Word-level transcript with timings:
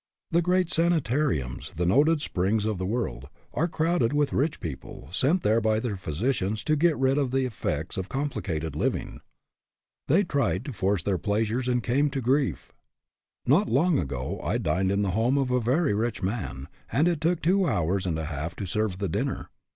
The 0.31 0.41
great 0.41 0.71
sanitariums, 0.71 1.75
the 1.75 1.85
noted 1.85 2.23
springs 2.23 2.65
of 2.65 2.79
the 2.79 2.87
world, 2.87 3.29
are 3.53 3.67
crowded 3.67 4.13
with 4.13 4.33
rich 4.33 4.59
people, 4.59 5.07
sent 5.11 5.43
there 5.43 5.61
by 5.61 5.79
their 5.79 5.95
physicians 5.95 6.63
to 6.63 6.75
get 6.75 6.97
rid 6.97 7.19
of 7.19 7.29
the 7.29 7.45
effects 7.45 7.97
of 7.97 8.09
complicated 8.09 8.75
living. 8.75 9.21
They 10.07 10.23
tried 10.23 10.65
to 10.65 10.73
force 10.73 11.03
their 11.03 11.19
pleasures 11.19 11.67
and 11.67 11.83
came 11.83 12.09
to 12.09 12.19
grief. 12.19 12.73
Not 13.45 13.69
long 13.69 13.99
ago, 13.99 14.39
I 14.41 14.57
dined 14.57 14.91
in 14.91 15.03
the 15.03 15.11
home 15.11 15.37
of 15.37 15.51
a 15.51 15.61
very 15.61 15.93
rich 15.93 16.23
man, 16.23 16.67
and 16.91 17.07
it 17.07 17.21
took 17.21 17.39
two 17.39 17.67
hours 17.67 18.07
and 18.07 18.17
a 18.17 18.25
half 18.25 18.55
to 18.55 18.65
serve 18.65 18.97
the 18.97 19.07
dinner. 19.07 19.51